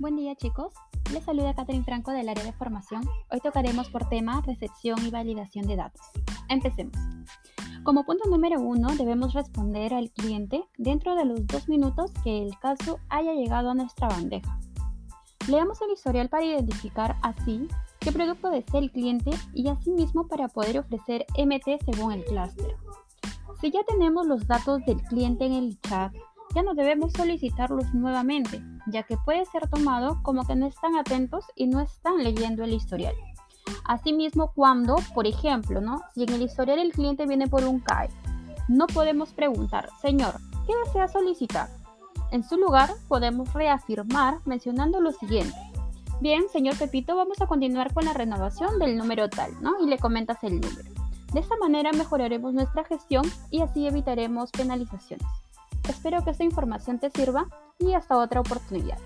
Buen 0.00 0.14
día 0.14 0.36
chicos, 0.36 0.72
les 1.12 1.24
saluda 1.24 1.56
Catherine 1.56 1.82
Franco 1.84 2.12
del 2.12 2.28
área 2.28 2.44
de 2.44 2.52
formación. 2.52 3.02
Hoy 3.32 3.40
tocaremos 3.40 3.90
por 3.90 4.08
tema 4.08 4.40
recepción 4.46 5.04
y 5.04 5.10
validación 5.10 5.66
de 5.66 5.74
datos. 5.74 6.00
Empecemos. 6.48 6.94
Como 7.82 8.04
punto 8.04 8.28
número 8.30 8.60
uno, 8.60 8.94
debemos 8.94 9.34
responder 9.34 9.92
al 9.92 10.12
cliente 10.12 10.62
dentro 10.76 11.16
de 11.16 11.24
los 11.24 11.44
dos 11.48 11.68
minutos 11.68 12.12
que 12.22 12.44
el 12.44 12.56
caso 12.60 13.00
haya 13.08 13.32
llegado 13.32 13.70
a 13.70 13.74
nuestra 13.74 14.06
bandeja. 14.06 14.60
Leamos 15.48 15.82
el 15.82 15.90
historial 15.90 16.28
para 16.28 16.44
identificar 16.44 17.16
así 17.22 17.66
qué 17.98 18.12
producto 18.12 18.50
desea 18.50 18.78
el 18.78 18.92
cliente 18.92 19.32
y 19.52 19.68
asimismo 19.68 20.28
para 20.28 20.46
poder 20.46 20.78
ofrecer 20.78 21.26
MT 21.36 21.84
según 21.84 22.12
el 22.12 22.24
clúster. 22.24 22.76
Si 23.60 23.72
ya 23.72 23.82
tenemos 23.82 24.28
los 24.28 24.46
datos 24.46 24.78
del 24.86 25.02
cliente 25.02 25.46
en 25.46 25.54
el 25.54 25.80
chat, 25.80 26.14
ya 26.58 26.64
no 26.64 26.74
debemos 26.74 27.12
solicitarlos 27.12 27.94
nuevamente, 27.94 28.60
ya 28.88 29.04
que 29.04 29.16
puede 29.16 29.44
ser 29.44 29.68
tomado 29.68 30.20
como 30.24 30.44
que 30.44 30.56
no 30.56 30.66
están 30.66 30.96
atentos 30.96 31.44
y 31.54 31.68
no 31.68 31.80
están 31.80 32.24
leyendo 32.24 32.64
el 32.64 32.72
historial. 32.72 33.14
Asimismo, 33.84 34.50
cuando, 34.56 34.96
por 35.14 35.28
ejemplo, 35.28 35.80
¿no? 35.80 36.02
si 36.12 36.24
en 36.24 36.30
el 36.30 36.42
historial 36.42 36.80
el 36.80 36.90
cliente 36.90 37.26
viene 37.26 37.46
por 37.46 37.62
un 37.62 37.78
CAE, 37.78 38.10
no 38.66 38.88
podemos 38.88 39.32
preguntar, 39.34 39.88
señor, 40.02 40.34
¿qué 40.66 40.72
desea 40.84 41.06
solicitar? 41.06 41.68
En 42.32 42.42
su 42.42 42.56
lugar, 42.56 42.90
podemos 43.06 43.54
reafirmar 43.54 44.38
mencionando 44.44 45.00
lo 45.00 45.12
siguiente. 45.12 45.54
Bien, 46.20 46.42
señor 46.52 46.76
Pepito, 46.76 47.14
vamos 47.14 47.40
a 47.40 47.46
continuar 47.46 47.94
con 47.94 48.04
la 48.04 48.14
renovación 48.14 48.80
del 48.80 48.98
número 48.98 49.30
tal, 49.30 49.52
¿no? 49.62 49.74
Y 49.80 49.86
le 49.86 49.98
comentas 49.98 50.42
el 50.42 50.60
número. 50.60 50.90
De 51.32 51.38
esta 51.38 51.56
manera 51.58 51.92
mejoraremos 51.92 52.52
nuestra 52.52 52.82
gestión 52.82 53.24
y 53.48 53.60
así 53.60 53.86
evitaremos 53.86 54.50
penalizaciones. 54.50 55.28
Espero 55.88 56.22
que 56.22 56.30
esta 56.30 56.44
información 56.44 56.98
te 56.98 57.10
sirva 57.10 57.48
y 57.78 57.94
hasta 57.94 58.18
otra 58.18 58.40
oportunidad. 58.40 58.98